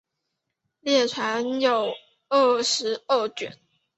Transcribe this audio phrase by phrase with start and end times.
[0.79, 1.93] 列传有
[2.29, 3.55] 二十二卷。